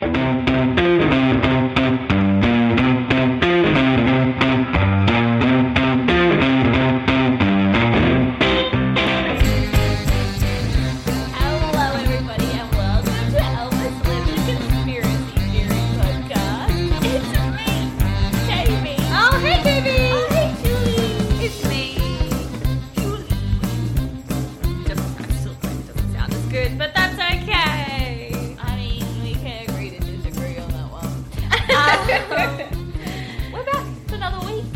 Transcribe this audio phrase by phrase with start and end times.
[0.00, 0.49] Hello,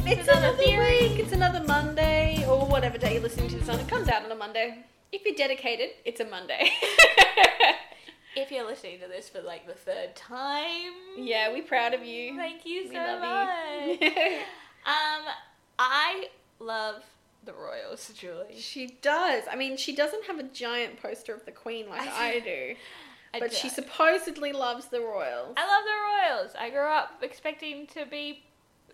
[0.07, 1.09] It's another, theory.
[1.09, 1.19] week.
[1.19, 3.79] It's another Monday, or whatever day you're listening to this on.
[3.81, 4.85] It comes out on a Monday.
[5.13, 6.71] If you're dedicated, it's a Monday.
[8.37, 12.37] If you're listening to this for like the third time, yeah, we're proud of you.
[12.37, 14.01] Thank you We so love much.
[14.01, 14.09] you.
[14.87, 15.23] um,
[15.79, 16.27] I
[16.59, 17.05] love
[17.45, 18.59] the Royals, Julie.
[18.59, 19.45] she does.
[19.49, 22.75] I mean, she doesn't have a giant poster of the Queen like I do,
[23.35, 23.77] I but she don't.
[23.77, 25.55] supposedly loves the Royals.
[25.57, 26.55] I love the Royals.
[26.59, 28.43] I grew up expecting to be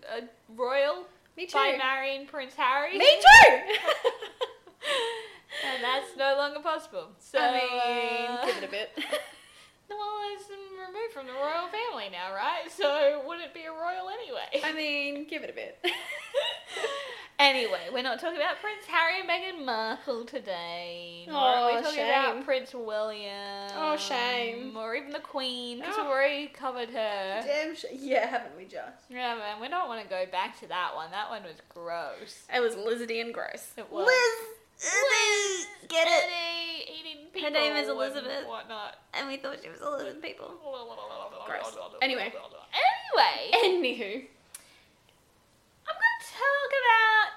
[0.09, 0.23] a
[0.55, 1.05] royal
[1.37, 1.53] Me too.
[1.53, 2.97] by marrying Prince Harry.
[2.97, 3.51] Me too.
[5.73, 7.07] and that's no longer possible.
[7.19, 8.89] So I mean, uh, give it a bit.
[9.97, 12.69] well, it's removed from the royal family now, right?
[12.71, 14.61] So would it be a royal anyway?
[14.63, 15.77] I mean, give it a bit.
[17.39, 21.25] Anyway, we're not talking about Prince Harry and Meghan Markle today.
[21.27, 22.07] Oh, are we talking shame.
[22.09, 23.71] about Prince William.
[23.75, 24.77] Oh, shame.
[24.77, 26.01] Or even the Queen, because Oh.
[26.01, 26.03] Ah.
[26.03, 27.41] we've already covered her.
[27.43, 27.75] Damn.
[27.75, 29.05] Sh- yeah, haven't we just?
[29.09, 31.09] Yeah, man, we don't want to go back to that one.
[31.09, 32.43] That one was gross.
[32.53, 33.71] It was lizardy and gross.
[33.75, 34.05] It was.
[34.05, 35.67] Liz.
[35.89, 36.89] Get it?
[36.91, 38.47] Eating people Her name is and Elizabeth.
[38.47, 38.97] whatnot.
[39.21, 40.49] And we thought she was a Elizabeth people.
[41.45, 41.77] Gross.
[42.01, 42.33] Anyway.
[42.33, 44.25] Anyway, Anywho.
[45.85, 47.29] I'm going to talk about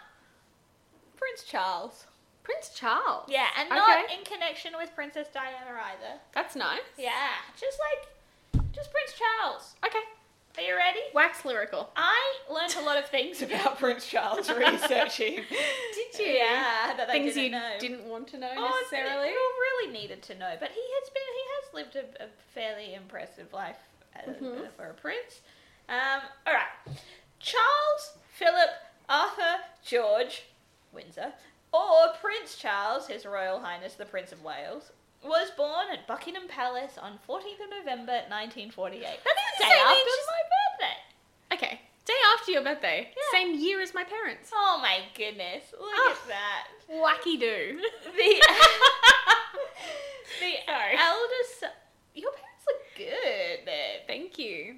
[1.18, 2.06] Prince Charles.
[2.42, 3.24] Prince Charles.
[3.28, 4.16] Yeah, and not Okay.
[4.18, 5.56] in connection with Princess Diana
[5.92, 6.20] either.
[6.32, 6.80] That's nice.
[6.96, 8.08] Yeah, just like,
[8.72, 9.74] just Prince Charles.
[9.84, 9.98] Okay.
[10.56, 11.00] Are you ready?
[11.12, 11.90] Wax lyrical.
[11.96, 12.16] I
[12.48, 15.36] learned a lot of things about Prince Charles researching.
[15.36, 16.26] Did you?
[16.26, 17.70] Yeah, that Things didn't you know.
[17.80, 19.26] didn't want to know Oh, necessarily.
[19.30, 22.94] Well, really needed to know, but he has been he has lived a, a fairly
[22.94, 23.78] impressive life
[24.16, 24.68] uh, Mhm.
[24.76, 25.40] for a prince.
[25.88, 26.96] Um, all right,
[27.40, 28.70] Charles Philip
[29.08, 30.44] Arthur George
[30.92, 31.32] Windsor,
[31.72, 34.92] or Prince Charles, His Royal Highness the Prince of Wales.
[35.24, 39.00] Was born at Buckingham Palace on 14th of November 1948.
[39.00, 39.16] That is
[39.58, 40.96] the Same day after age as- my birthday.
[41.66, 41.80] Okay.
[42.04, 43.08] Day after your birthday.
[43.16, 43.22] Yeah.
[43.32, 44.50] Same year as my parents.
[44.54, 45.64] Oh my goodness!
[45.72, 46.14] Look Oh.
[46.20, 46.66] at that.
[46.90, 47.80] Wacky do.
[48.04, 48.10] The
[50.40, 50.96] the Sorry.
[50.98, 51.64] eldest.
[52.14, 53.60] Your parents look good.
[53.64, 54.00] there.
[54.06, 54.76] Thank you.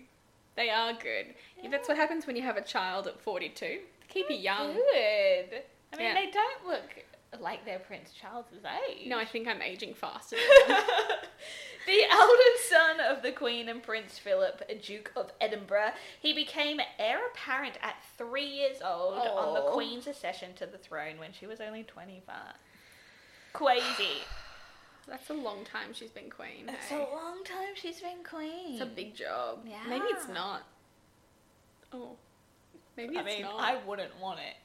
[0.54, 1.34] They are good.
[1.60, 3.80] Yeah, That's what happens when you have a child at 42.
[4.08, 4.72] Keep you young.
[4.74, 5.62] Good.
[5.92, 6.14] I mean, Yeah.
[6.14, 7.04] they don't look
[7.40, 9.08] like they're Prince Charles's age.
[9.08, 10.36] No, I think I'm aging faster.
[11.86, 17.18] the eldest son of the Queen and Prince Philip, Duke of Edinburgh, he became heir
[17.32, 21.60] apparent at three years old on the Queen's accession to the throne when she was
[21.60, 22.36] only 25.
[23.52, 23.82] Crazy.
[25.08, 26.68] That's a long time she's been queen.
[26.68, 26.96] It's hey?
[26.96, 26.98] Eh?
[26.98, 28.72] a long time she's been queen.
[28.72, 29.60] It's a big job.
[29.64, 29.76] Yeah.
[29.88, 30.62] Maybe it's not.
[31.92, 32.16] Oh.
[32.96, 33.60] Maybe I it's mean, not.
[33.60, 34.56] I wouldn't want it.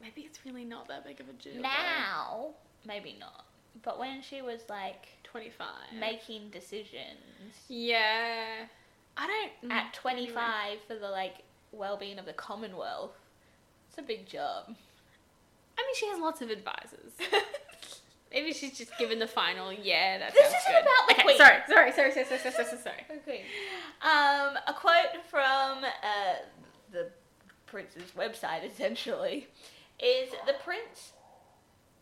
[0.00, 1.54] Maybe it's really not that big of a deal.
[1.54, 1.60] though.
[1.62, 2.46] Now,
[2.86, 3.44] maybe not.
[3.82, 5.66] But when she was like 25.
[5.98, 7.18] making decisions
[7.68, 8.64] Yeah.
[9.18, 9.26] I
[9.62, 9.72] don't.
[9.72, 11.36] at mm, 25 for the like
[11.72, 13.12] well-being of the Commonwealth,
[13.88, 14.64] it's a big job.
[14.68, 17.12] I mean, she has lots of advisors.
[18.32, 19.72] Maybe she's just given the final.
[19.72, 20.82] Yeah, that This isn't good.
[20.82, 21.36] about the okay, Queen.
[21.38, 23.06] Sorry, sorry, sorry, sorry, sorry, sorry, sorry, sorry.
[23.22, 23.44] Okay.
[24.02, 26.34] Um, a quote from uh,
[26.92, 27.10] the
[27.66, 29.48] prince's website, essentially,
[30.00, 31.12] is the prince.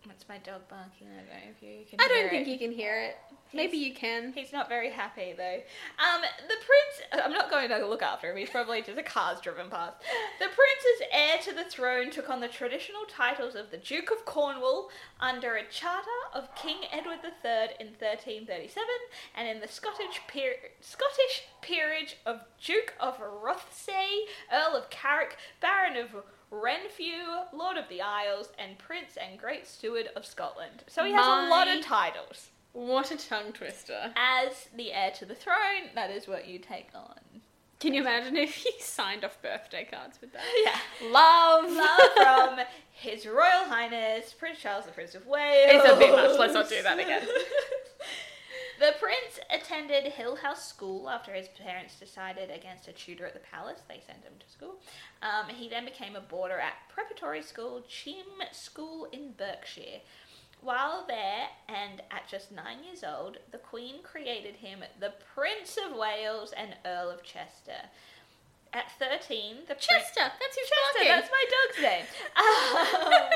[0.06, 1.08] That's my dog barking.
[1.08, 1.99] I don't know if you can.
[1.99, 2.50] I don't think it.
[2.50, 3.17] you can hear it.
[3.55, 4.32] Maybe you can.
[4.35, 5.61] He's not very happy though.
[5.99, 7.25] Um, the prince.
[7.25, 8.37] I'm not going to look after him.
[8.37, 9.96] He's probably just a car's driven past.
[10.41, 14.26] The prince's heir to the throne took on the traditional titles of the Duke of
[14.26, 18.85] Cornwall under a charter of King Edward III in 1337,
[19.37, 25.96] and in the Scottish peer- Scottish peerage of Duke of Rothesay, Earl of Carrick, Baron
[25.96, 26.08] of
[26.50, 30.85] Renfrew, Lord of the Isles, and Prince and Great Steward of Scotland.
[30.88, 32.50] So he has a lot of titles.
[32.73, 34.12] What a tongue twister.
[34.17, 37.20] As the heir to the throne, that is what you take on.
[37.81, 40.43] Can you imagine if he signed off birthday cards with that?
[40.64, 41.11] Yeah.
[41.11, 41.70] Love.
[41.70, 42.11] Love
[42.56, 45.70] from His Royal Highness Prince Charles, the Prince of Wales.
[45.70, 46.38] It's a bit much.
[46.38, 47.23] Let's not do that again.
[48.85, 53.41] the prince attended Hill House School after his parents decided against a tutor at the
[53.41, 53.81] palace.
[53.89, 54.77] They sent him to school.
[55.23, 60.01] Um, he then became a boarder at preparatory school Cheam School in Berkshire.
[60.61, 65.97] While there, and at just nine years old, the Queen created him the Prince of
[65.97, 67.89] Wales and Earl of Chester.
[68.75, 69.87] At 13, the prince.
[69.87, 70.21] Chester.
[70.21, 71.09] That's who's Chester, talking.
[71.09, 72.05] that's my dog's name.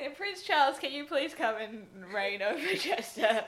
[0.00, 3.44] Um, Prince Charles, can you please come and reign over Chester?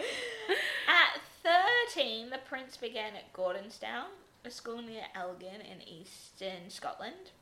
[1.91, 4.11] At 13, the prince began at Gordonstoun,
[4.45, 7.33] a school near Elgin in eastern Scotland,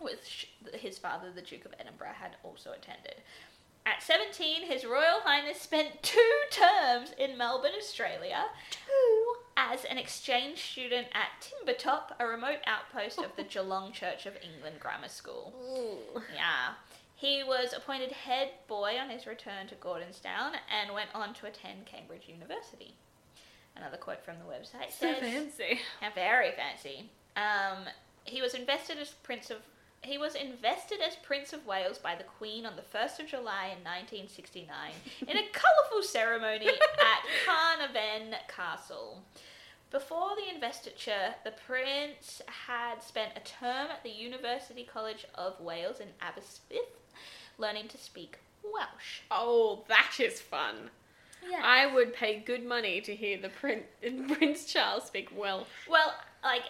[0.00, 3.16] which his father, the Duke of Edinburgh, had also attended.
[3.86, 9.34] At 17, His Royal Highness spent two terms in Melbourne, Australia, two.
[9.56, 14.80] as an exchange student at Timbertop, a remote outpost of the Geelong Church of England
[14.80, 15.54] Grammar School.
[15.56, 16.20] Ooh.
[16.34, 16.74] Yeah.
[17.14, 21.86] He was appointed head boy on his return to Gordonstoun and went on to attend
[21.86, 22.94] Cambridge University.
[23.78, 25.80] Another quote from the website So says, fancy.
[26.02, 27.10] Yeah, very fancy.
[27.36, 27.84] Um,
[28.24, 29.58] he was invested as Prince of
[30.02, 33.74] he was invested as Prince of Wales by the Queen on the 1st of July
[33.76, 34.68] in 1969
[35.22, 39.22] in a colourful ceremony at Carnarvon Castle.
[39.90, 45.98] Before the investiture, the Prince had spent a term at the University College of Wales
[45.98, 47.00] in Aberystwyth,
[47.56, 49.22] learning to speak Welsh.
[49.30, 50.90] Oh, that is fun.
[51.62, 53.84] I would pay good money to hear the prin-
[54.34, 55.66] Prince Charles speak well.
[55.88, 56.14] well,
[56.44, 56.62] like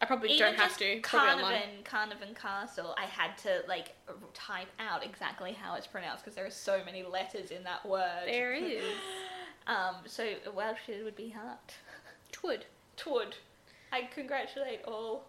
[0.00, 1.00] I probably Even don't have just to.
[1.00, 1.60] Probably online.
[1.84, 3.94] Carnarvon, Carnarvon Castle, I had to like
[4.34, 8.22] type out exactly how it's pronounced because there are so many letters in that word.
[8.26, 8.82] There is.
[9.66, 11.58] Um, so Welsh would be hard.
[12.30, 12.64] Twould.
[12.96, 13.34] Twould.
[13.92, 15.24] I congratulate all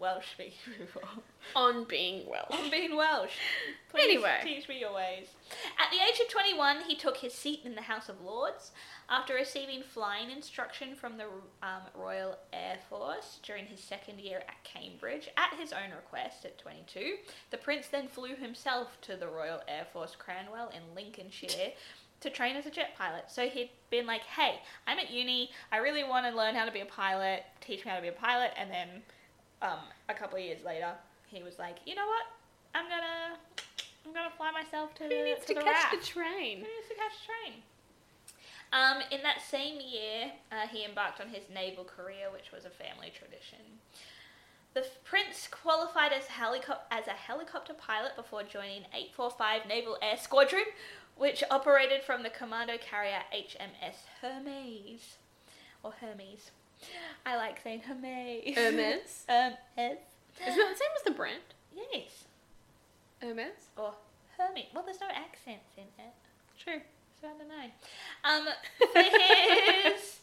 [0.00, 1.02] Welsh speaking people
[1.56, 2.46] On being Welsh.
[2.50, 3.32] on being Welsh.
[3.90, 4.40] Please Anyway.
[4.42, 5.26] teach me your ways.
[5.78, 8.70] At the age of 21, he took his seat in the House of Lords
[9.08, 11.24] after receiving flying instruction from the
[11.62, 16.58] um, Royal Air Force during his second year at Cambridge at his own request at
[16.58, 17.16] 22.
[17.50, 21.72] The prince then flew himself to the Royal Air Force Cranwell in Lincolnshire
[22.20, 23.24] to train as a jet pilot.
[23.28, 26.70] So he'd been like, hey, I'm at uni, I really want to learn how to
[26.72, 28.88] be a pilot, teach me how to be a pilot, and then
[29.62, 29.78] um,
[30.08, 30.92] a couple of years later,
[31.28, 32.26] he was like, you know what?
[32.74, 33.38] I'm gonna,
[34.06, 36.58] I'm gonna fly myself to Who the needs to to the catch the train?
[36.58, 37.62] Who needs to catch the train?
[38.72, 42.70] Um, in that same year, uh, he embarked on his naval career, which was a
[42.70, 43.58] family tradition.
[44.74, 50.66] The prince qualified as, helico- as a helicopter pilot before joining 845 Naval Air Squadron,
[51.16, 55.16] which operated from the commando carrier HMS Hermes.
[55.82, 56.52] Or Hermes.
[57.26, 58.54] I like saying Hermes.
[58.56, 59.24] Hermes?
[59.28, 59.98] Hermes.
[60.46, 61.42] Isn't that the same as the brand?
[61.74, 62.24] Yes.
[63.20, 63.68] Hermes?
[63.76, 63.94] Or
[64.38, 64.66] Hermes.
[64.74, 66.14] Well, there's no accents in it.
[66.58, 66.80] True.
[67.20, 67.68] So I don't know.
[68.24, 68.54] Um,
[68.92, 70.20] for his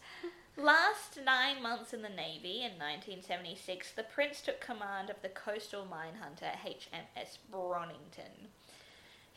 [0.57, 5.85] last nine months in the Navy in 1976, the Prince took command of the coastal
[5.85, 8.49] mine hunter HMS Bronington.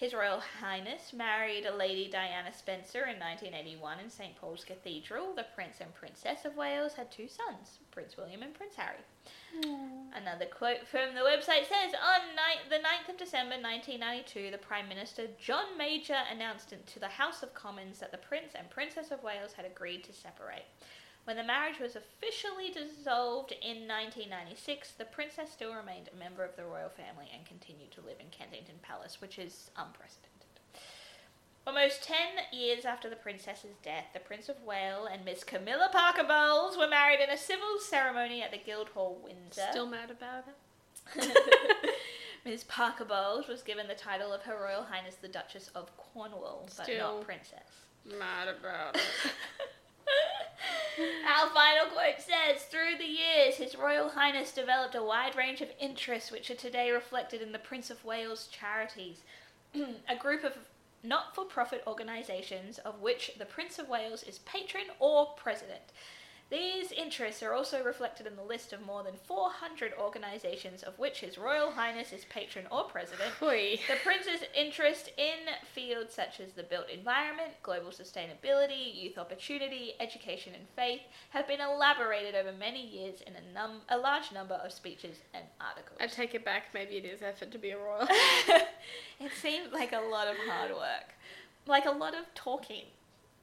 [0.00, 5.34] His Royal Highness married a Lady Diana Spencer in 1981 in St Paul's Cathedral.
[5.34, 9.04] The Prince and Princess of Wales had two sons, Prince William and Prince Harry.
[10.14, 14.88] Another quote from the website says On ni- the 9th of December 1992, the Prime
[14.88, 19.22] Minister John Major announced to the House of Commons that the Prince and Princess of
[19.22, 20.64] Wales had agreed to separate.
[21.24, 26.56] When the marriage was officially dissolved in 1996, the princess still remained a member of
[26.56, 30.30] the royal family and continued to live in Kensington Palace, which is unprecedented.
[31.66, 36.24] Almost ten years after the princess's death, the Prince of Wales and Miss Camilla Parker
[36.26, 39.68] Bowles were married in a civil ceremony at the Guildhall, Windsor.
[39.70, 41.94] Still mad about it?
[42.44, 46.62] Miss Parker Bowles was given the title of Her Royal Highness the Duchess of Cornwall,
[46.76, 47.16] but Still.
[47.18, 47.84] not Princess.
[48.18, 49.02] Mad about it.
[51.00, 55.70] Our final quote says Through the years, His Royal Highness developed a wide range of
[55.80, 59.22] interests which are today reflected in the Prince of Wales Charities,
[59.74, 60.52] a group of
[61.02, 65.80] not for profit organisations of which the Prince of Wales is patron or president.
[66.50, 71.20] These interests are also reflected in the list of more than 400 organisations of which
[71.20, 73.30] His Royal Highness is patron or president.
[73.40, 73.78] Oi.
[73.86, 80.52] The Prince's interest in fields such as the built environment, global sustainability, youth opportunity, education,
[80.54, 84.72] and faith have been elaborated over many years in a, num- a large number of
[84.72, 85.98] speeches and articles.
[86.00, 86.74] I take it back.
[86.74, 88.08] Maybe it is effort to be a royal.
[89.20, 91.14] it seemed like a lot of hard work,
[91.68, 92.86] like a lot of talking.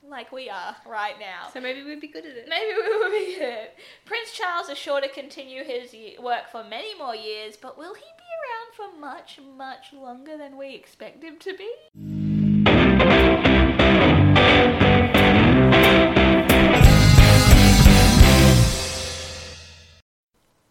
[0.09, 1.49] Like we are right now.
[1.51, 2.47] So maybe we'd be good at it.
[2.47, 3.69] Maybe we would be good.
[4.05, 8.01] Prince Charles is sure to continue his work for many more years, but will he
[8.01, 11.71] be around for much, much longer than we expect him to be?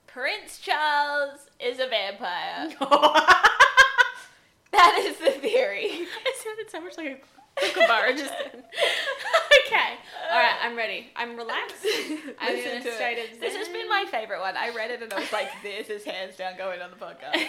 [0.06, 2.68] Prince Charles is a vampire.
[4.72, 5.88] that is the theory.
[5.90, 8.32] It sounded so much like a kookaburra just
[9.66, 9.94] okay.
[10.30, 11.08] All right, I'm ready.
[11.16, 11.86] I'm relaxed.
[12.38, 13.32] I'm Listen in a state it.
[13.34, 14.56] of This has been my favorite one.
[14.56, 17.46] I read it and I was like, this is hands down going on the podcast.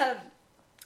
[0.00, 0.16] um,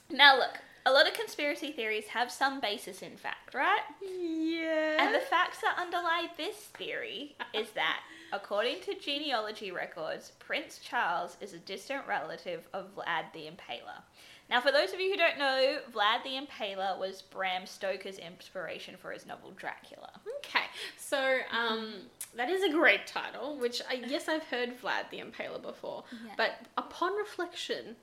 [0.09, 3.81] now, look, a lot of conspiracy theories have some basis in fact, right?
[4.01, 5.05] yeah.
[5.05, 7.99] And the facts that underlie this theory is that,
[8.31, 14.01] according to genealogy records, Prince Charles is a distant relative of Vlad the Impaler.
[14.49, 18.95] Now, for those of you who don't know, Vlad the Impaler was Bram Stoker's inspiration
[18.97, 20.09] for his novel Dracula.
[20.37, 20.65] Okay,
[20.97, 21.93] so um,
[22.35, 26.31] that is a great title, which I yes I've heard Vlad the Impaler before, Yeah.
[26.37, 27.97] but upon reflection,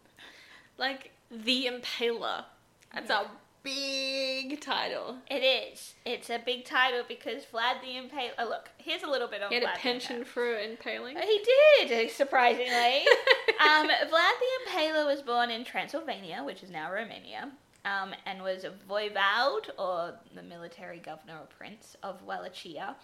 [0.77, 2.45] like the Impaler,
[2.93, 3.27] that's a
[3.65, 5.17] big title.
[5.29, 5.95] It is.
[6.05, 8.31] It's a big title because Vlad the Impaler.
[8.39, 11.17] Oh, look, here's a little bit on He had Vlad a penchant for impaling.
[11.17, 11.45] He
[11.89, 12.69] did, surprisingly.
[13.61, 17.51] um, Vlad the Impaler was born in Transylvania, which is now Romania,
[17.85, 22.95] um, and was a voivode, or the military governor or prince of Wallachia,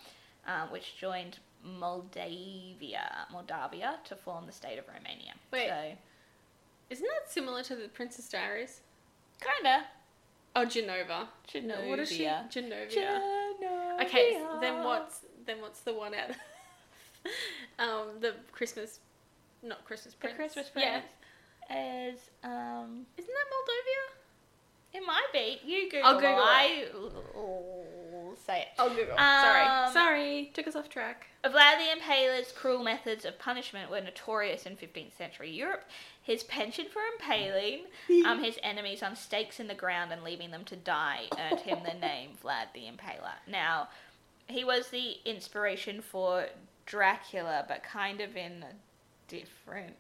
[0.47, 5.33] um, which joined Moldavia, Moldavia to form the state of Romania.
[5.53, 5.69] Wait.
[5.69, 5.97] So,
[6.91, 8.83] Isn't that similar to the Princess Diaries?
[9.41, 9.87] kinda.
[10.57, 11.29] Oh, Genova.
[11.53, 11.89] Genovia.
[11.89, 12.25] What is she?
[12.25, 12.91] Genovia.
[12.91, 14.03] Genovia.
[14.03, 16.31] Okay, then what's then what's the one out?
[17.79, 19.01] um, the Christmas,
[19.63, 21.05] not Christmas The Christmas Prince.
[21.71, 22.09] Yeah.
[22.11, 23.07] Is um.
[23.17, 24.05] Isn't that Moldavia?
[24.93, 25.61] It might be.
[25.65, 26.07] You Google.
[26.07, 26.43] I'll Google it.
[26.43, 26.87] I
[28.31, 28.69] will say it.
[28.79, 29.19] Oh, Google.
[29.19, 29.93] Um, Sorry.
[29.93, 30.51] Sorry.
[30.55, 31.27] Took us off track.
[31.45, 35.85] Vlad the Impaler's cruel methods of punishment were notorious in 15th century Europe.
[36.23, 37.81] His penchant for impaling
[38.27, 41.79] um, his enemies on stakes in the ground and leaving them to die earned him
[41.85, 43.33] the name Vlad the Impaler.
[43.49, 43.89] Now,
[44.47, 46.47] he was the inspiration for
[46.87, 48.75] Dracula, but kind of in a
[49.29, 49.95] different,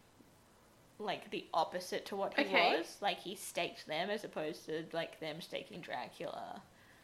[0.98, 2.76] like the opposite to what he Okay.
[2.78, 2.96] was.
[3.00, 6.60] Like he staked them as opposed to like them staking Dracula.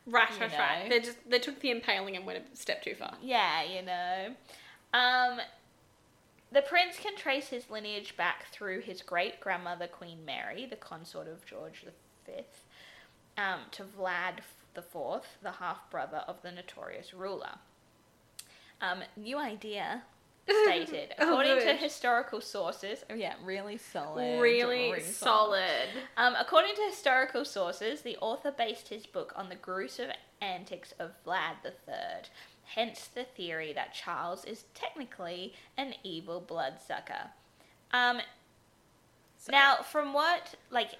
[0.06, 0.58] Right, right, know.
[0.58, 0.86] right.
[0.88, 3.14] They just they took the impaling and went a step too far.
[3.22, 4.34] Yeah, you know.
[4.94, 5.40] Um,
[6.52, 11.26] the prince can trace his lineage back through his great grandmother, Queen Mary, the consort
[11.26, 11.84] of George
[12.24, 12.32] V,
[13.36, 14.38] um, to Vlad
[14.76, 17.58] IV, the half brother of the notorious ruler.
[18.80, 20.02] Um, new idea
[20.48, 21.14] stated.
[21.18, 24.40] Oh, According to historical sources, oh yeah, really solid.
[24.40, 25.88] Really really solid.
[26.16, 30.10] um, according to historical sources, the author based his book on the gruesome
[30.40, 32.28] antics of Vlad III,
[32.64, 37.30] hence the theory that Charles is technically an evil bloodsucker.
[37.92, 38.20] Um,
[39.38, 40.92] So- now, from what, like,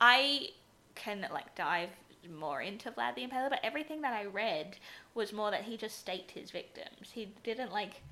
[0.00, 0.50] I
[0.94, 1.90] can, like, dive
[2.28, 4.78] more into Vlad the Impaler, but everything that I read
[5.14, 7.10] was more that he just staked his victims.
[7.12, 8.02] He didn't, like,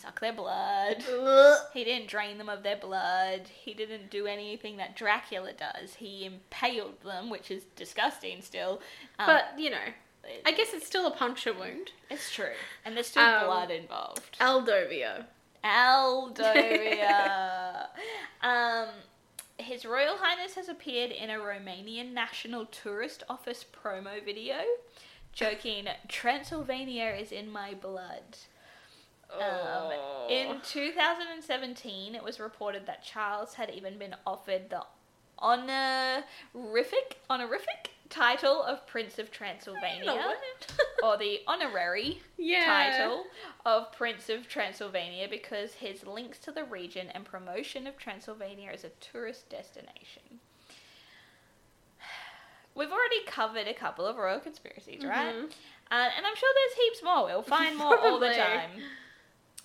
[0.00, 1.04] suck their blood.
[1.74, 3.48] He didn't drain them of their blood.
[3.48, 5.94] He didn't do anything that Dracula does.
[5.94, 8.80] He impaled them, which is disgusting still.
[9.18, 9.76] Um, But you know,
[10.46, 11.92] I guess it's still a puncture wound.
[12.10, 12.52] it's true.
[12.84, 14.36] And there's still Um, blood involved.
[14.40, 15.24] Aldovio.
[15.64, 17.86] Aldovia.
[18.42, 18.88] um,
[19.58, 24.58] His Royal Highness has appeared in a Romanian National Tourist Office promo video,
[25.32, 28.36] joking, Transylvania is in my blood.
[29.32, 29.92] Um,
[30.30, 34.82] in 2017, it was reported that Charles had even been offered the
[35.38, 40.34] honorific, honorific title of Prince of Transylvania,
[41.02, 42.64] or the honorary Yeah.
[42.64, 43.24] title
[43.66, 48.82] of Prince of Transylvania because his links to the region and promotion of Transylvania as
[48.84, 50.40] a tourist destination.
[52.74, 55.34] We've already covered a couple of royal conspiracies, right?
[55.34, 55.50] Mhm.
[55.90, 57.24] Uh, and I'm sure there's heaps more.
[57.26, 58.70] We'll find more all the time.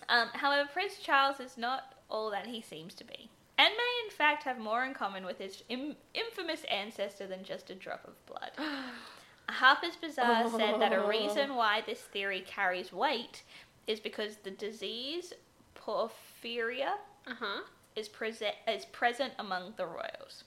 [0.10, 4.12] Um, however, Prince Charles is not all that he seems to be, and may in
[4.12, 8.25] fact have more in common with his Im- infamous ancestor than just a drop of
[8.25, 8.51] blood.
[9.50, 13.43] Harper's Bazaar said that a reason why this theory carries weight
[13.88, 15.33] is because the disease
[15.75, 16.93] porphyria
[17.27, 17.62] Uh huh.
[17.95, 20.43] is, prese- is present among the royals.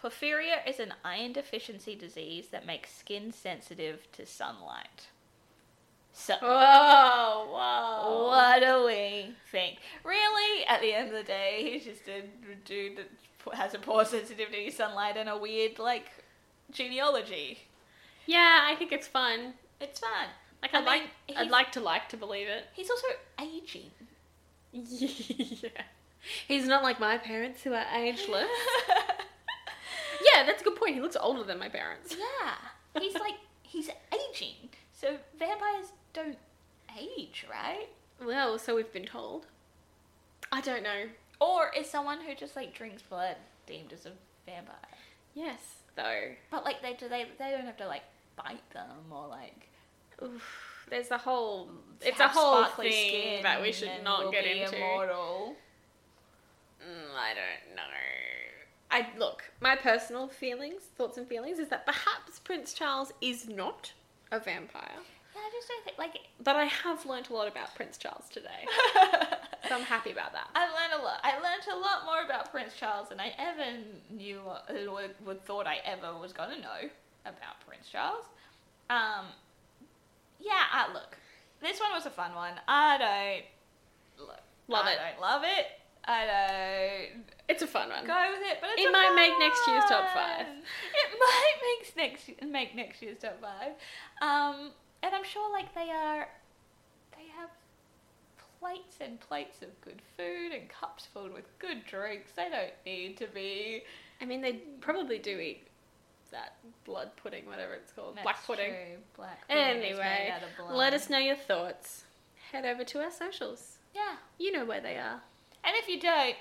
[0.00, 5.08] Porphyria is an iron deficiency disease that makes skin sensitive to sunlight.
[6.12, 8.26] So, Whoa, whoa.
[8.28, 9.78] what do we think?
[10.04, 12.22] Really, at the end of the day, he's just a
[12.64, 16.06] dude that has a poor sensitivity to sunlight and a weird, like,
[16.70, 17.60] genealogy.
[18.26, 19.54] Yeah, I think it's fun.
[19.80, 20.28] It's fun.
[20.60, 22.64] Like I I'd like, mean, I'd like to like to believe it.
[22.74, 23.06] He's also
[23.40, 23.90] aging.
[24.72, 25.70] yeah.
[26.46, 28.46] He's not like my parents who are ageless.
[30.32, 30.94] yeah, that's a good point.
[30.94, 32.14] He looks older than my parents.
[32.16, 34.70] yeah, he's like he's aging.
[34.92, 36.38] So vampires don't
[36.98, 37.88] age, right?
[38.24, 39.46] Well, so we've been told.
[40.50, 41.04] I don't know.
[41.40, 44.12] Or is someone who just like drinks blood deemed as a
[44.46, 44.76] vampire?
[45.34, 45.60] Yes,
[45.96, 46.28] though.
[46.50, 48.04] But like they do they they don't have to like
[48.36, 49.68] bite them or like
[50.22, 51.68] Oof, there's a whole.
[52.00, 54.76] It's a whole thing that we should not get into.
[54.76, 55.56] Immortal.
[56.80, 57.82] Mm, I don't know.
[58.90, 59.44] I look.
[59.60, 63.92] My personal feelings, thoughts, and feelings is that perhaps Prince Charles is not
[64.30, 64.98] a vampire.
[65.34, 68.24] Yeah, I just don't think like But I have learnt a lot about Prince Charles
[68.30, 68.66] today,
[69.68, 70.48] so I'm happy about that.
[70.54, 71.20] I learned a lot.
[71.22, 73.78] I learned a lot more about Prince Charles than I ever
[74.10, 76.88] knew or would, would thought I ever was gonna know
[77.24, 78.24] about Prince Charles.
[78.90, 79.26] Um,
[80.38, 81.16] yeah, I, look,
[81.62, 82.54] this one was a fun one.
[82.68, 82.98] I
[84.18, 84.98] don't look, Love I it.
[85.00, 85.66] I don't love it.
[86.04, 88.04] I don't It's a fun one.
[88.04, 90.46] go with it, but it's It might fun make next year's top five.
[90.46, 93.72] It might make next make next year's top five.
[94.20, 94.72] Um,
[95.02, 96.28] and I'm sure like they are,
[97.16, 97.50] they have
[98.60, 102.32] plates and plates of good food and cups filled with good drinks.
[102.36, 103.82] They don't need to be
[104.20, 105.66] I mean, they probably do eat
[106.30, 106.54] that
[106.84, 108.70] blood pudding, whatever it's called, black pudding.
[108.70, 108.98] true.
[109.16, 110.76] Black pudding Anyway, out of blood.
[110.76, 112.04] let us know your thoughts.
[112.52, 113.78] Head over to our socials.
[113.94, 115.20] Yeah, You know where they are.
[115.64, 116.36] and if you don't,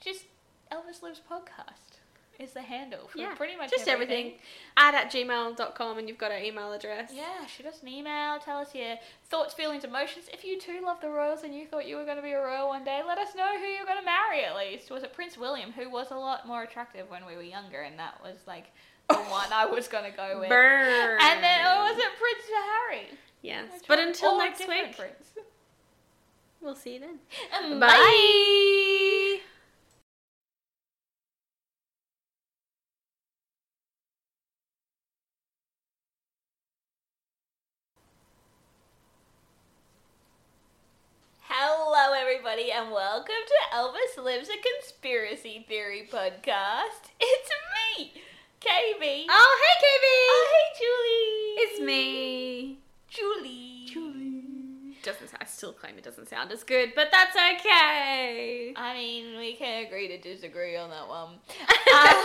[0.00, 0.24] just
[0.72, 1.89] Elvis Lives podcast
[2.40, 4.32] is the handle for Yeah, pretty much just everything.
[4.76, 7.12] Add at gmail.com and you've got our email address.
[7.14, 8.38] Yeah, shoot us an email.
[8.38, 8.96] Tell us your
[9.28, 10.26] thoughts, feelings, emotions.
[10.32, 12.40] If you too love the royals and you thought you were going to be a
[12.40, 14.90] royal one day, let us know who you're going to marry at least.
[14.90, 17.98] Was it Prince William, who was a lot more attractive when we were younger, and
[17.98, 18.66] that was like
[19.08, 20.48] the one I was going to go with.
[20.48, 21.18] Burn.
[21.20, 23.18] And then, or was it Prince Harry?
[23.42, 23.68] Yes.
[23.88, 25.30] But until next week, Prince.
[26.60, 27.18] we'll see you then.
[27.58, 28.96] Um, Bye.
[43.30, 47.10] Welcome to Elvis Lives a Conspiracy Theory podcast.
[47.20, 47.50] It's
[47.96, 48.12] me,
[48.60, 49.26] KB.
[49.28, 50.06] Oh, hey, KB.
[50.30, 51.62] Oh, hey, Julie.
[51.62, 52.78] It's me.
[53.08, 53.86] Julie.
[53.86, 54.96] Julie.
[55.02, 55.30] Doesn't.
[55.40, 58.72] I still claim it doesn't sound as good, but that's okay.
[58.76, 61.34] I mean, we can agree to disagree on that one.
[61.92, 62.24] Um,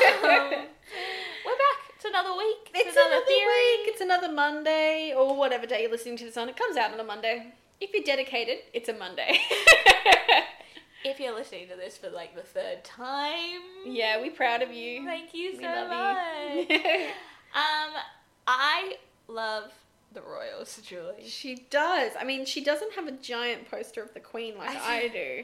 [1.45, 1.81] we're back.
[1.95, 2.71] It's another week.
[2.73, 3.93] It's another, week.
[3.93, 6.49] It's another Monday, or whatever day you're listening to this on.
[6.49, 7.53] It comes out on a Monday.
[7.81, 9.39] If you're dedicated, it's a Monday.
[11.05, 15.05] If you're listening to this for like the third time, yeah, we're proud of you.
[15.05, 16.69] thank you so much.
[16.69, 16.75] you.
[17.55, 17.91] um,
[18.47, 18.95] I
[19.27, 19.71] love
[20.13, 21.27] the Royals, Julie.
[21.27, 22.13] she does.
[22.19, 25.43] I mean, she doesn't have a giant poster of the Queen like I- do,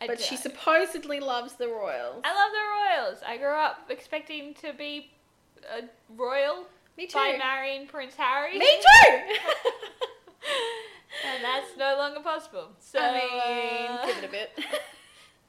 [0.00, 0.42] I but she don't.
[0.42, 2.22] supposedly loves the royals.
[2.24, 3.22] I love the Royals.
[3.26, 5.10] I grew up expecting to be
[5.70, 5.82] a
[6.16, 6.64] royal
[6.96, 7.14] Me too.
[7.18, 8.58] by marrying Prince Harry.
[8.58, 9.18] Me too.
[11.34, 12.68] and that's no longer possible.
[12.80, 14.50] So, I mean, uh, give it a bit.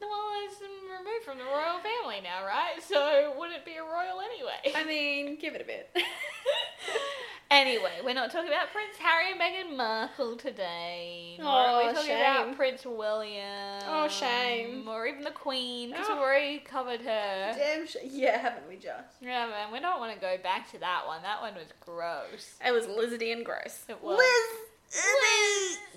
[0.01, 0.09] Well,
[0.43, 2.83] it's removed from the royal family now, right?
[2.83, 4.75] So wouldn't it be a royal anyway?
[4.75, 5.89] I mean, give it a bit.
[7.49, 11.37] anyway, we're not talking about Prince Harry and Meghan Markle today.
[11.41, 12.19] Oh, we're talking shame.
[12.19, 13.81] about Prince William.
[13.87, 14.87] Oh, shame.
[14.87, 16.13] Or even the Queen, because Oh.
[16.15, 17.53] we've already covered her.
[17.57, 17.87] Damn.
[17.87, 19.15] Sh- yeah, haven't we just?
[19.21, 21.21] Yeah, man, we don't want to go back to that one.
[21.23, 22.55] That one was gross.
[22.63, 23.83] It was Lizzie and gross.
[23.87, 24.17] It was.
[24.17, 24.59] Liz,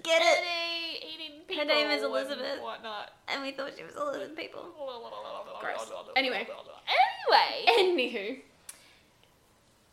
[0.03, 0.39] get it?
[0.39, 2.61] Eddie eating name is and Elizabeth.
[2.63, 3.13] whatnot.
[3.29, 4.63] And we thought she was Elizabeth people.
[5.61, 5.91] Gross.
[6.17, 6.47] Anyway.
[6.47, 7.65] Anyway.
[7.69, 8.41] Anywho,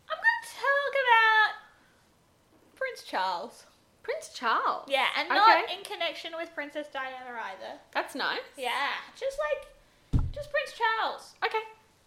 [0.08, 1.50] I'm going to talk about
[2.76, 3.64] Prince Charles.
[4.02, 4.84] Prince Charles.
[4.88, 5.74] Yeah, and not Okay.
[5.76, 7.80] in connection with Princess Diana either.
[7.92, 8.38] That's nice.
[8.56, 8.70] Yeah,
[9.18, 11.34] just like, just Prince Charles.
[11.44, 11.58] Okay.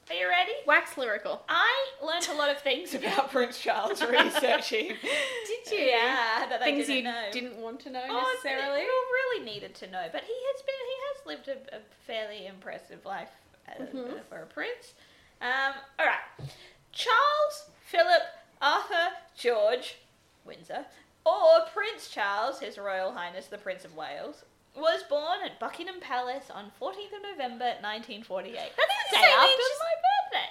[0.09, 0.51] Are you ready?
[0.65, 1.43] Wax lyrical.
[1.47, 1.69] I
[2.03, 4.87] learned a lot of things about Prince Charles researching.
[4.87, 5.77] Did you?
[5.85, 7.25] Yeah, that Things didn't you know.
[7.31, 8.79] didn't want to know Oh, necessarily.
[8.79, 12.47] Well, really needed to know, but he has been he has lived a, a fairly
[12.47, 13.29] impressive life
[13.67, 14.19] uh, Mhm.
[14.29, 14.93] for a prince.
[15.41, 16.49] Um, all right,
[16.91, 18.23] Charles Philip
[18.61, 19.97] Arthur George
[20.45, 20.85] Windsor,
[21.25, 24.43] or Prince Charles, His Royal Highness the Prince of Wales.
[24.75, 28.53] Was born at Buckingham Palace on 14th of November 1948.
[28.55, 30.49] That's the day after as- my birthday.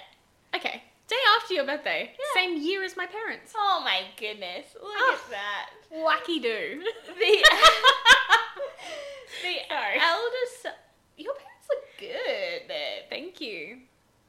[0.69, 0.83] Okay.
[1.07, 2.11] Day after your birthday.
[2.11, 2.25] Yeah.
[2.41, 3.53] Same year as my parents.
[3.57, 4.67] Oh my goodness!
[4.75, 5.19] Look Oh.
[5.25, 5.69] at that.
[5.91, 6.83] Wacky do.
[7.07, 7.13] The
[9.41, 9.99] the Sorry.
[9.99, 10.61] eldest.
[10.61, 10.73] son-
[11.17, 13.03] Your parents look good, babe.
[13.09, 13.79] Thank you.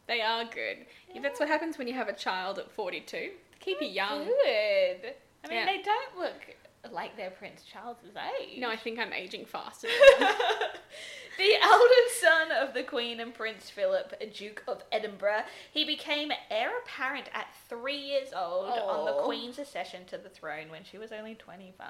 [0.07, 0.87] They are good.
[1.14, 3.31] Yeah, that's what happens when you have a child at 42.
[3.61, 4.24] Keep you young.
[4.24, 5.14] Good.
[5.44, 5.66] I mean, Yeah.
[5.66, 6.57] they don't look
[6.92, 8.59] like they're Prince Charles's age.
[8.59, 9.88] No, I think I'm aging faster.
[11.38, 16.70] the eldest son of the Queen and Prince Philip, Duke of Edinburgh, he became heir
[16.83, 21.12] apparent at three years old on the Queen's accession to the throne when she was
[21.12, 21.87] only 25.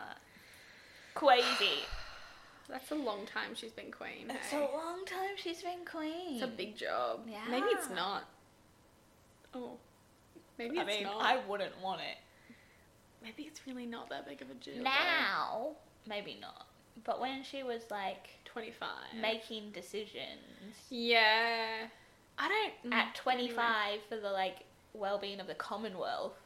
[1.14, 1.44] Crazy.
[2.68, 4.30] That's a long time she's been queen.
[4.30, 4.58] It's hey?
[4.58, 4.60] Eh?
[4.60, 6.34] a long time she's been queen.
[6.34, 7.22] It's a big job.
[7.28, 7.40] Yeah.
[7.50, 8.28] Maybe it's not.
[9.54, 9.72] Oh.
[10.56, 11.20] Maybe I it's mean, not.
[11.20, 12.18] I wouldn't want it.
[13.22, 14.76] Maybe it's really not that big of a deal.
[14.78, 14.82] though.
[14.84, 15.68] Now,
[16.08, 16.66] maybe not.
[17.04, 18.88] But when she was like 25.
[19.20, 21.86] making decisions Yeah.
[22.38, 22.48] I
[22.82, 22.92] don't.
[22.92, 24.00] at mm, 25 anyway.
[24.08, 26.38] for the like well-being of the Commonwealth,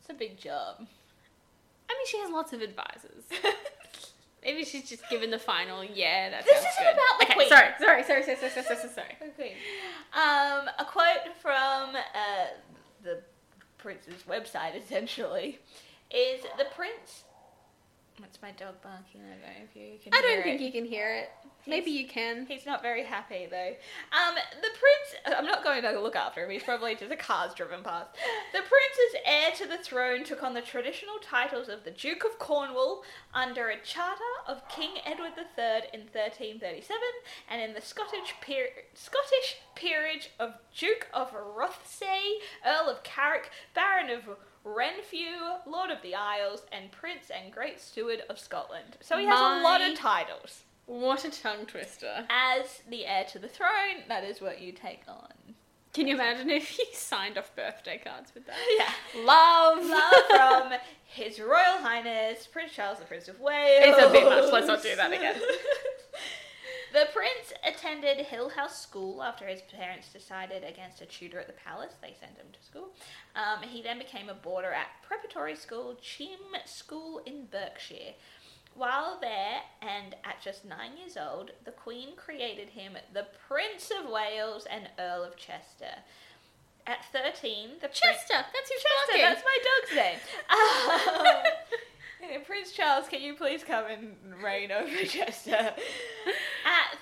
[0.00, 0.76] it's a big job.
[0.78, 3.24] I mean, she has lots of advisors.
[4.44, 5.84] Maybe she's just given the final.
[5.84, 6.94] Yeah, that This isn't good.
[6.94, 7.48] about the okay, Queen.
[7.48, 9.16] Sorry, sorry, sorry, sorry, sorry, sorry, sorry, sorry.
[9.38, 9.54] Okay.
[10.14, 12.46] Um, a quote from uh,
[13.02, 13.20] the
[13.78, 15.58] prince's website, essentially,
[16.10, 17.24] is the prince.
[18.20, 19.22] That's my dog barking.
[19.22, 20.12] I don't know if you can.
[20.12, 20.64] I don't think it.
[20.64, 21.30] you can hear it.
[21.66, 22.46] Maybe you can.
[22.46, 23.72] He's not very happy though.
[24.12, 25.38] Um, the prince.
[25.38, 26.50] I'm not going to look after him.
[26.50, 28.10] He's probably just a car's driven past.
[28.52, 32.38] The prince's heir to the throne took on the traditional titles of the Duke of
[32.38, 36.98] Cornwall under a charter of King Edward III in 1337,
[37.50, 44.10] and in the Scottish peer- Scottish peerage of Duke of Rothesay, Earl of Carrick, Baron
[44.10, 48.96] of Renfrew, Lord of the Isles, and Prince and Great Steward of Scotland.
[49.00, 50.64] So he has a lot of titles.
[50.86, 52.26] What a tongue twister.
[52.28, 55.54] As the heir to the throne, that is what you take on.
[55.92, 58.56] Can you imagine if he signed off birthday cards with that?
[58.78, 58.92] Yeah.
[59.24, 59.84] Love.
[59.86, 63.84] Love from His Royal Highness Prince Charles, the Prince of Wales.
[63.84, 64.52] It's a bit much.
[64.52, 65.36] Let's not do that again.
[66.92, 71.52] the prince attended Hill House School after his parents decided against a tutor at the
[71.52, 71.94] palace.
[72.00, 72.90] They sent him to school.
[73.36, 78.14] Um, he then became a boarder at preparatory school Cheam School in Berkshire.
[78.74, 84.10] While there, and at just nine years old, the Queen created him the Prince of
[84.10, 86.02] Wales and Earl of Chester.
[86.86, 88.00] At 13, the prince.
[88.00, 88.34] Chester.
[88.34, 89.22] That's who's Chester, talking.
[89.22, 90.18] that's my dog's name.
[90.50, 91.42] Um,
[92.46, 95.74] Prince Charles, can you please come and reign over Chester?
[96.64, 96.98] At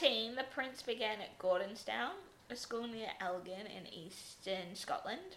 [0.00, 2.10] 13, the prince began at Gordonstoun,
[2.50, 5.36] a school near Elgin in eastern Scotland,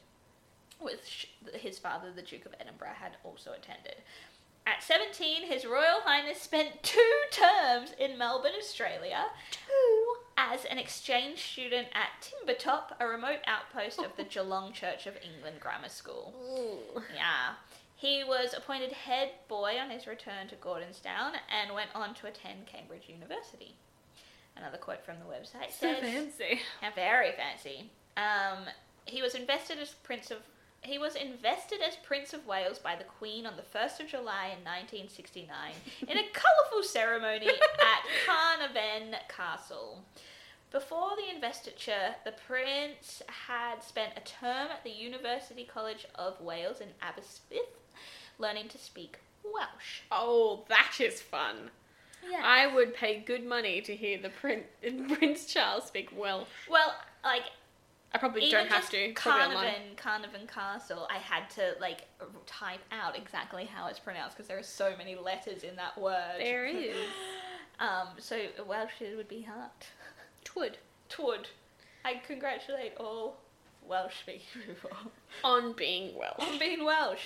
[0.80, 3.96] which his father, the Duke of Edinburgh, had also attended.
[4.66, 9.26] At 17, His Royal Highness spent two terms in Melbourne, Australia,
[10.38, 15.60] as an exchange student at Timbertop, a remote outpost of the Geelong Church of England
[15.60, 16.34] Grammar School.
[16.40, 17.02] Ooh.
[17.16, 17.56] Yeah.
[18.02, 22.66] He was appointed head boy on his return to Gordonstoun and went on to attend
[22.66, 23.76] Cambridge University.
[24.58, 26.62] Another quote from the website So says, fancy.
[26.82, 27.92] yeah, very fancy.
[28.18, 28.66] Um,
[29.06, 30.38] he was invested as Prince of
[30.82, 34.46] he was invested as Prince of Wales by the Queen on the 1st of July
[34.46, 35.74] in 1969
[36.08, 40.04] in a colourful ceremony at Carnarvon Castle.
[40.72, 46.82] Before the investiture, the Prince had spent a term at the University College of Wales
[46.82, 47.78] in Aberystwyth,
[48.41, 50.01] learning to speak Welsh.
[50.12, 51.69] Oh, that is fun.
[52.30, 52.41] Yeah.
[52.43, 54.63] I would pay good money to hear the prin-
[55.15, 56.47] Prince Charles speak Welsh.
[56.69, 57.43] well, like
[58.13, 59.13] I probably Even don't have to.
[59.13, 62.08] Carnarvon, Carnarvon Castle, I had to like
[62.45, 66.36] type out exactly how it's pronounced because there are so many letters in that word.
[66.39, 66.95] There is.
[67.80, 69.71] Um, so Welsh would be hard.
[70.43, 70.77] Twould.
[71.10, 71.47] Twould.
[72.04, 73.38] I congratulate all
[73.91, 74.89] Welsh speaking people
[75.43, 76.39] On being Welsh.
[76.39, 77.19] on being Welsh.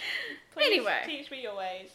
[0.54, 1.02] Please Anyway.
[1.06, 1.92] teach me your ways.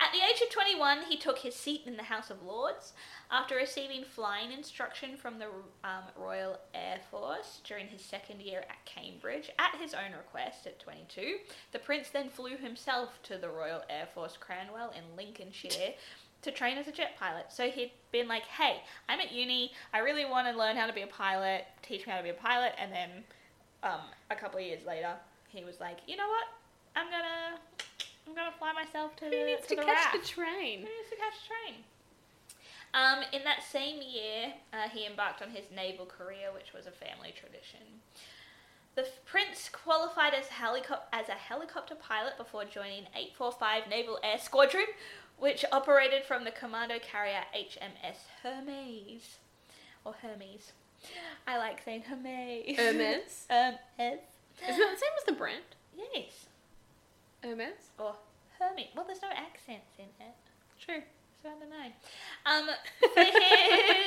[0.00, 2.94] At the age of 21, he took his seat in the House of Lords
[3.30, 5.46] after receiving flying instruction from the
[5.84, 10.80] um, Royal Air Force during his second year at Cambridge at his own request at
[10.80, 11.36] 22.
[11.72, 15.94] The prince then flew himself to the Royal Air Force Cranwell in Lincolnshire
[16.42, 17.46] to train as a jet pilot.
[17.50, 20.92] So he'd been like, hey, I'm at uni, I really want to learn how to
[20.94, 23.10] be a pilot, teach me how to be a pilot, and then
[23.84, 25.12] um, a couple of years later,
[25.48, 26.46] he was like, you know what?
[26.96, 27.58] I'm gonna,
[28.26, 30.22] I'm gonna fly myself to Who the needs to to the catch RAF.
[30.22, 30.78] the train?
[30.80, 31.84] Who needs to catch the train?
[32.94, 36.92] Um, in that same year, uh, he embarked on his naval career, which was a
[36.92, 37.80] family tradition.
[38.94, 44.38] The f- prince qualified as, helicop- as a helicopter pilot before joining 845 Naval Air
[44.38, 44.86] Squadron,
[45.36, 49.38] which operated from the commando carrier HMS Hermes.
[50.04, 50.70] Or Hermes.
[51.46, 52.76] I like saying Hermes.
[52.76, 53.46] Hermes?
[53.50, 54.20] Hermes.
[54.62, 55.64] Isn't that the same as the brand?
[55.96, 56.46] Yes.
[57.42, 57.90] Hermes?
[57.98, 58.14] Or
[58.58, 58.88] Hermes.
[58.94, 60.34] Well, there's no accents in it.
[60.80, 61.02] True.
[61.42, 61.90] So I don't know.
[62.46, 62.68] Um,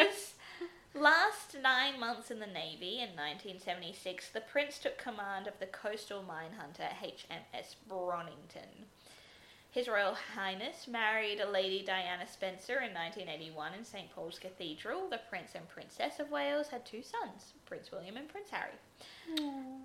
[0.07, 0.33] his
[0.95, 6.23] last nine months in the Navy in 1976, the Prince took command of the coastal
[6.23, 8.87] mine hunter HMS Bronington.
[9.71, 15.07] His Royal Highness married a Lady Diana Spencer in 1981 in St Paul's Cathedral.
[15.09, 18.73] The Prince and Princess of Wales had two sons, Prince William and Prince Harry.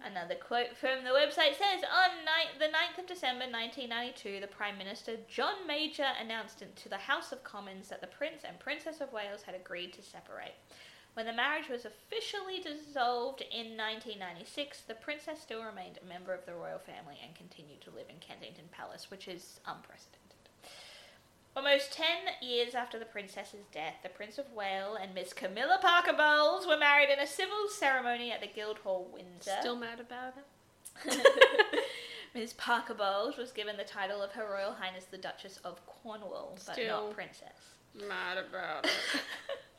[0.04, 4.78] Another quote from the website says On ni- the 9th of December 1992, the Prime
[4.78, 9.12] Minister John Major announced to the House of Commons that the Prince and Princess of
[9.12, 10.54] Wales had agreed to separate.
[11.14, 16.46] When the marriage was officially dissolved in 1996, the princess still remained a member of
[16.46, 20.18] the royal family and continued to live in Kensington Palace, which is unprecedented.
[21.54, 22.06] Almost 10
[22.40, 26.78] years after the princess's death, the Prince of Wales and Miss Camilla Parker Bowles were
[26.78, 29.58] married in a civil ceremony at the Guildhall, Windsor.
[29.60, 31.84] Still mad about it?
[32.34, 36.52] Miss Parker Bowles was given the title of Her Royal Highness the Duchess of Cornwall,
[36.64, 37.08] but Still.
[37.08, 37.74] not Princess.
[37.94, 38.92] Mad about it.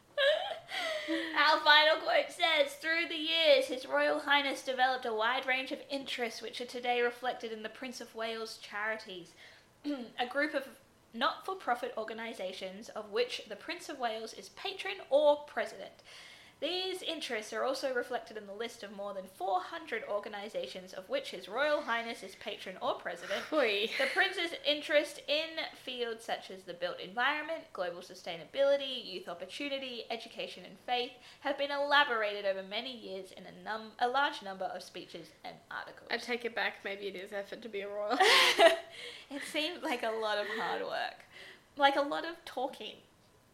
[1.38, 5.80] Our final quote says Through the years, His Royal Highness developed a wide range of
[5.90, 9.34] interests which are today reflected in the Prince of Wales charities,
[9.86, 10.68] a group of
[11.14, 16.04] not for profit organisations of which the Prince of Wales is patron or president.
[16.64, 21.32] These interests are also reflected in the list of more than 400 organisations of which
[21.32, 23.42] His Royal Highness is patron or president.
[23.52, 23.90] Oi.
[23.98, 30.64] The Prince's interest in fields such as the built environment, global sustainability, youth opportunity, education,
[30.66, 34.82] and faith have been elaborated over many years in a, num- a large number of
[34.82, 36.08] speeches and articles.
[36.12, 36.76] I take it back.
[36.86, 38.18] Maybe it is effort to be a royal.
[39.30, 41.26] it seemed like a lot of hard work,
[41.76, 42.96] like a lot of talking,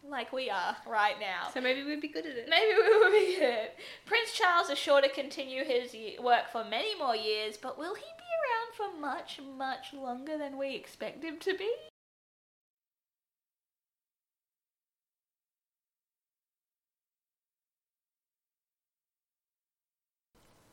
[0.08, 1.48] like we are right now.
[1.52, 2.48] so maybe we'd be good at it.
[2.48, 3.70] Maybe we would be good.
[4.06, 8.02] Prince Charles is sure to continue his work for many more years, but will he
[8.02, 11.70] be around for much, much longer than we expect him to be?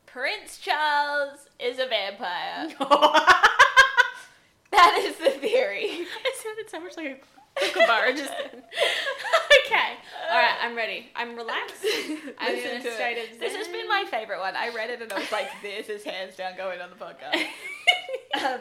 [0.06, 2.68] Prince Charles is a vampire.
[4.72, 5.84] that is the theory.
[5.84, 7.37] It sounded so much like a
[7.72, 8.32] kookaburra just
[9.66, 9.90] okay.
[10.30, 11.08] All right, I'm ready.
[11.16, 11.84] I'm relaxed.
[12.38, 13.32] I'm Listen in a to state it.
[13.32, 14.54] of This has been my favorite one.
[14.56, 17.46] I read it and I was like, this is hands down going on the podcast.
[18.44, 18.60] um,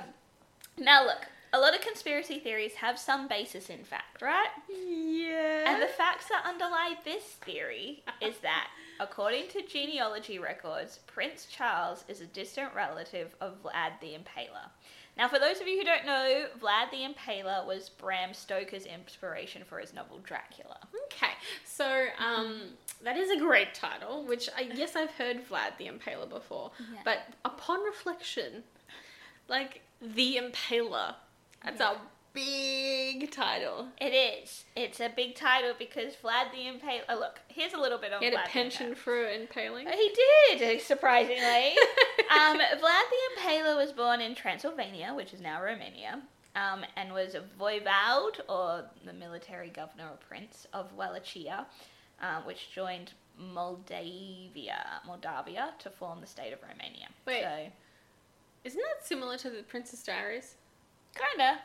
[0.77, 4.47] now, look, a lot of conspiracy theories have some basis in fact, right?
[4.69, 5.71] yeah.
[5.73, 8.67] And the facts that underlie this theory is that,
[8.99, 14.69] according to genealogy records, Prince Charles is a distant relative of Vlad the Impaler.
[15.17, 19.63] Now, for those of you who don't know, Vlad the Impaler was Bram Stoker's inspiration
[19.67, 20.77] for his novel Dracula.
[21.11, 21.31] Okay,
[21.65, 22.61] so um,
[23.03, 26.71] that is a great title, which I guess I've heard Vlad the Impaler before.
[26.79, 26.99] Yeah.
[27.03, 28.63] But upon reflection,
[29.47, 31.15] like the Impaler,
[31.63, 31.97] that's a
[32.37, 33.87] big title.
[33.99, 34.65] It is.
[34.75, 37.01] It's a big title because Vlad the Impaler.
[37.09, 39.87] Oh, look, here's a little bit on He had Vlad a pension for impaling.
[39.87, 40.15] He
[40.57, 41.37] did, surprisingly.
[42.31, 46.21] um, Vlad the Impaler was born in Transylvania, which is now Romania,
[46.55, 51.65] um, and was a voivode, or the military governor or prince, of Wallachia,
[52.21, 57.07] uh, which joined Moldavia, Moldavia to form the state of Romania.
[57.25, 57.41] Wait.
[57.41, 57.71] So,
[58.63, 60.55] Isn't that similar to the Princess Diaries?
[61.15, 61.59] kinda.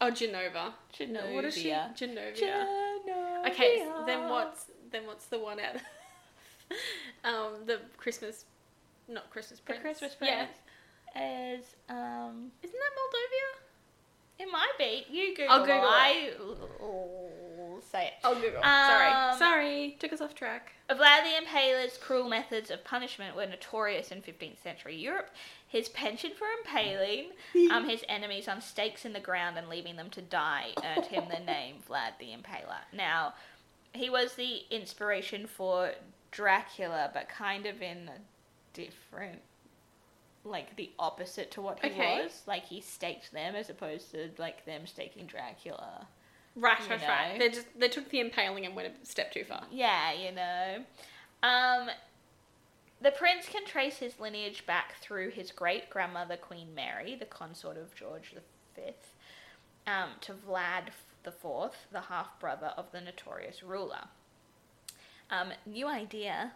[0.00, 0.74] Oh, Genova.
[0.96, 1.34] Genovia.
[1.34, 1.70] What is she?
[1.70, 2.34] Genovia.
[2.36, 3.48] Genovia.
[3.50, 5.74] Okay, so then what's then what's the one out?
[7.24, 8.44] um, the Christmas,
[9.08, 9.82] not Christmas The Prince.
[9.82, 10.46] Christmas Yeah.
[10.46, 10.58] Prince
[11.64, 13.48] is, um, Isn't that Moldavia?
[14.38, 15.04] it might be.
[15.10, 15.88] You Google I'll Google it.
[15.90, 16.30] I
[17.78, 18.12] will say it.
[18.24, 18.58] Oh, Google.
[18.64, 20.72] Um, sorry, sorry, took us off track.
[20.90, 25.30] Vlad the Impaler's cruel methods of punishment were notorious in 15th century Europe.
[25.68, 27.26] His penchant for impaling
[27.72, 31.24] um, his enemies on stakes in the ground and leaving them to die earned him
[31.30, 32.80] the name Vlad the Impaler.
[32.92, 33.34] Now,
[33.92, 35.92] he was the inspiration for
[36.30, 38.18] Dracula, but kind of in a
[38.72, 39.40] different,
[40.44, 42.22] like the opposite to what he Okay.
[42.24, 42.42] was.
[42.46, 46.06] Like he staked them as opposed to like them staking Dracula.
[46.58, 47.06] Right, right, know.
[47.06, 47.38] right.
[47.38, 49.62] They just they took the impaling and went a step too far.
[49.70, 50.84] Yeah, you know.
[51.42, 51.88] Um,
[53.00, 57.76] the prince can trace his lineage back through his great grandmother, Queen Mary, the consort
[57.76, 58.34] of George
[58.74, 58.82] V,
[59.86, 60.88] um, to Vlad
[61.24, 64.08] IV, the half brother of the notorious ruler.
[65.30, 66.52] Um, new idea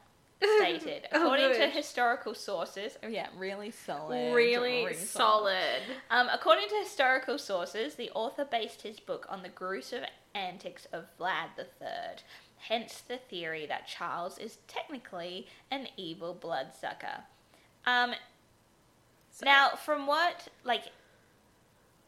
[0.59, 1.09] stated.
[1.13, 4.35] Oh, According to historical sources, oh yeah, really solid.
[4.35, 5.83] Really solid.
[6.11, 11.05] Um, according to historical sources, the author based his book on the gruesome antics of
[11.19, 12.23] Vlad III,
[12.59, 17.25] hence the theory that Charles is technically an evil bloodsucker.
[17.87, 18.15] Um,
[19.31, 20.85] So- now, from what, like,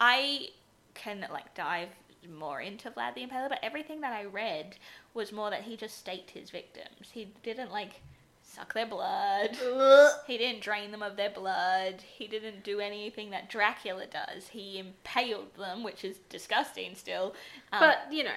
[0.00, 0.48] I
[0.94, 1.88] can, like, dive
[2.28, 4.76] more into Vlad the Impaler, but everything that I read
[5.12, 7.10] was more that he just staked his victims.
[7.12, 8.00] He didn't, like,
[8.54, 9.56] suck their blood.
[10.26, 12.02] He didn't drain them of their blood.
[12.02, 14.48] He didn't do anything that Dracula does.
[14.48, 17.34] He impaled them, which is disgusting still.
[17.72, 18.30] Um, But, you know,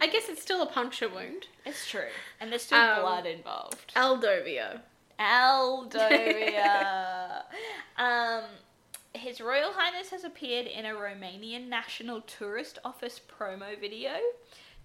[0.00, 1.46] I guess it's still a puncture wound.
[1.64, 2.08] it's true.
[2.40, 3.92] And there's still Um, blood involved.
[3.94, 4.80] Aldovio.
[5.18, 7.42] Aldovia.
[7.98, 8.44] um,
[9.14, 14.12] His Royal Highness has appeared in a Romanian National Tourist Office promo video,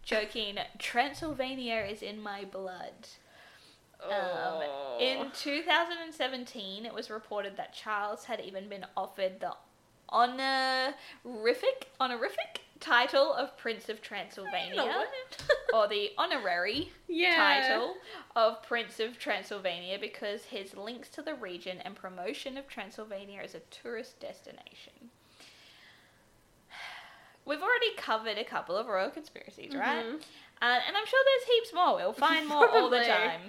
[0.04, 3.08] joking, Transylvania is in my blood.
[4.04, 4.62] Um,
[5.00, 9.54] in 2017, it was reported that Charles had even been offered the
[10.12, 15.06] honorific, honorific title of Prince of Transylvania,
[15.74, 17.36] or the honorary Yeah.
[17.36, 17.96] title
[18.36, 23.54] of Prince of Transylvania because his links to the region and promotion of Transylvania as
[23.56, 25.12] a tourist destination.
[27.46, 30.04] We've already covered a couple of royal conspiracies, right?
[30.06, 30.22] Mhm.
[30.64, 31.96] Uh, and I'm sure there's heaps more.
[31.96, 33.42] We'll find more all the time.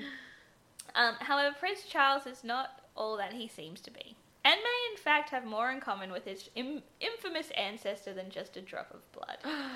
[0.94, 4.14] Um, however, Prince Charles is not all that he seems to be,
[4.44, 8.56] and may in fact have more in common with his Im- infamous ancestor than just
[8.56, 9.38] a drop of blood.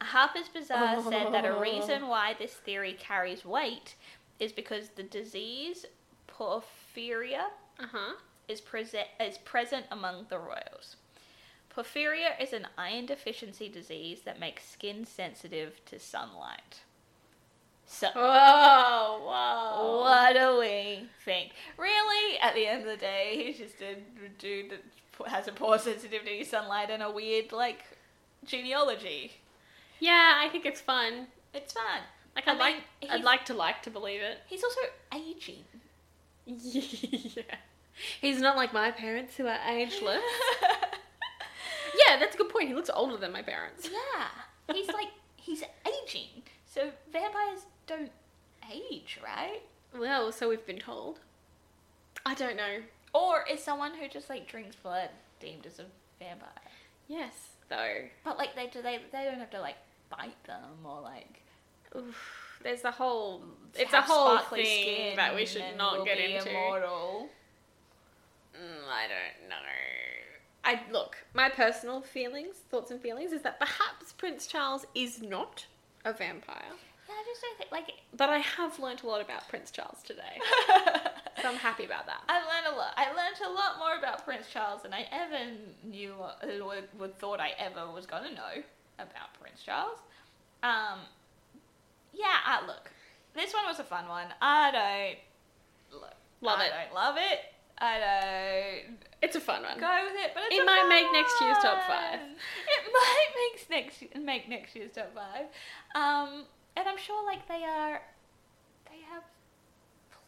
[0.00, 3.94] Harper's Bazaar said that a reason why this theory carries weight
[4.38, 5.86] is because the disease
[6.28, 7.46] porphyria
[7.80, 8.14] Uh-huh.
[8.48, 10.96] is, prese- is present among the royals.
[11.74, 16.80] Porphyria is an iron deficiency disease that makes skin sensitive to sunlight.
[17.90, 20.00] So, Whoa, whoa.
[20.02, 21.52] what do we think?
[21.78, 23.96] Really, at the end of the day, he's just a
[24.38, 27.84] dude that has a poor sensitivity to sunlight and a weird, like,
[28.44, 29.32] genealogy.
[30.00, 31.28] Yeah, I think it's fun.
[31.54, 32.02] It's fun.
[32.36, 34.38] Like I I'd like mean, I'd like to like to believe it.
[34.46, 34.80] He's also
[35.12, 35.64] aging.
[36.46, 37.42] yeah.
[38.20, 40.22] He's not like my parents who are ageless.
[42.06, 42.68] yeah, that's a good point.
[42.68, 43.88] He looks older than my parents.
[43.90, 46.42] Yeah, he's like he's aging.
[46.66, 48.10] So vampires don't
[48.70, 49.62] age, right?
[49.96, 51.20] Well, so we've been told.
[52.24, 52.82] I don't know.
[53.14, 55.08] Or is someone who just like drinks blood
[55.40, 55.86] deemed as a
[56.18, 56.50] vampire?
[57.08, 57.32] Yes,
[57.68, 58.02] though.
[58.24, 59.76] But like they do, they they don't have to like
[60.10, 61.42] bite them or like.
[61.96, 63.42] Oof, there's a whole
[63.74, 66.50] it's a whole thing that we should not get into.
[66.50, 67.28] Immortal.
[68.54, 69.56] Mm, I don't know.
[70.64, 75.66] I look, my personal feelings, thoughts and feelings is that perhaps Prince Charles is not
[76.04, 76.74] a vampire.
[77.28, 77.92] Just don't think like.
[78.16, 80.38] But I have learnt a lot about Prince Charles today.
[81.42, 82.22] so I'm happy about that.
[82.28, 82.94] I learned a lot.
[82.96, 85.52] I learned a lot more about Prince Charles than I ever
[85.84, 88.62] knew or would, would thought I ever was gonna know
[88.98, 89.98] about Prince Charles.
[90.62, 91.00] Um,
[92.12, 92.38] yeah.
[92.44, 92.90] I, look,
[93.34, 94.26] this one was a fun one.
[94.40, 95.16] I
[95.90, 96.14] don't look.
[96.40, 96.72] Love I it.
[96.72, 97.40] I don't love it.
[97.80, 99.78] I don't It's a fun one.
[99.78, 102.18] go with it, but it's It might make next year's top five.
[102.18, 105.46] It might make next make next year's top five.
[105.94, 106.44] Um,
[106.78, 108.00] and I'm sure like they are,
[108.86, 109.22] they have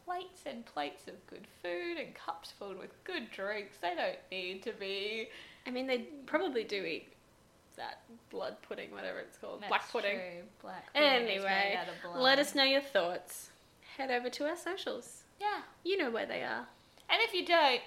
[0.04, 3.76] plates and plates of good food and cups filled with good drinks.
[3.80, 5.28] They don't need to be
[5.66, 7.12] I mean, they probably do eat
[7.76, 10.16] that blood pudding, whatever it's called, black pudding.
[10.16, 10.42] true.
[10.62, 12.20] Black pudding Anyway, out of blood.
[12.22, 13.50] let us know your thoughts.
[13.96, 15.22] Head over to our socials.
[15.40, 16.66] Yeah, You know where they are.
[17.08, 17.80] and if you don't,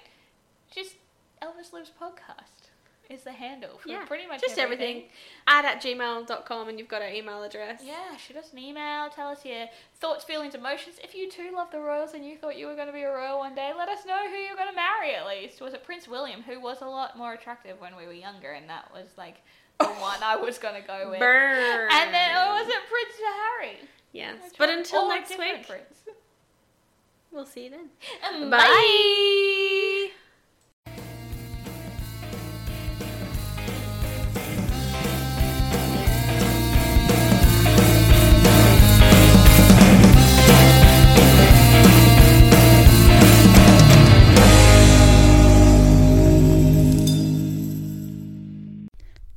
[0.74, 0.96] just
[1.42, 2.63] Elvis Lives podcast
[3.10, 5.04] is the handle for Yeah, pretty much just everything.
[5.48, 7.82] Add at gmail.com and you've got our email address.
[7.86, 9.10] Yeah, shoot us an email.
[9.10, 10.96] Tell us your thoughts, feelings, emotions.
[11.04, 13.12] If you too love the royals and you thought you were going to be a
[13.14, 15.62] royal one day, let us know who you're going to marry at least.
[15.62, 18.70] Was it Prince William, who was a lot more attractive when we were younger, and
[18.70, 19.42] that was like
[19.80, 21.20] the one I was going to go with.
[21.20, 21.90] Burn.
[21.92, 23.16] And then, or was it Prince
[23.60, 23.78] Harry?
[24.12, 24.38] Yes.
[24.58, 26.02] But until next week, Prince.
[27.32, 27.90] we'll see you then.
[28.34, 29.90] And Bye.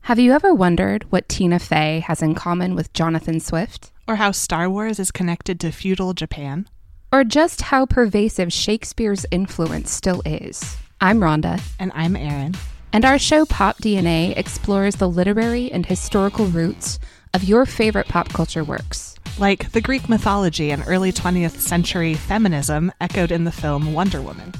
[0.07, 3.91] Have you ever wondered what Tina Fey has in common with Jonathan Swift?
[4.07, 6.69] Or how Star Wars is connected to feudal Japan?
[7.11, 10.77] Or just how pervasive Shakespeare's influence still is?
[11.01, 12.55] I'm Rhonda, And I'm Erin.
[12.93, 17.01] and our show Pop DNA explores the literary and historical roots
[17.35, 19.17] of your favorite pop culture works.
[19.41, 24.53] Like the Greek mythology and early 20th century feminism echoed in the film Wonder Woman.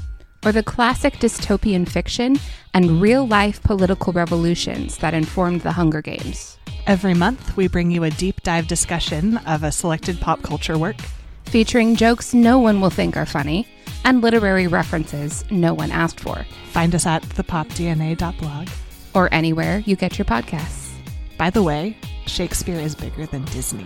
[0.45, 2.37] Or the classic dystopian fiction
[2.73, 6.57] and real life political revolutions that informed the Hunger Games.
[6.85, 10.97] Every month, we bring you a deep dive discussion of a selected pop culture work.
[11.45, 13.67] Featuring jokes no one will think are funny
[14.05, 18.69] and literary references no one asked for, Find us at thepopdna.blog.
[19.13, 20.93] or anywhere you get your podcasts.
[21.37, 23.85] By the way, Shakespeare is bigger than Disney.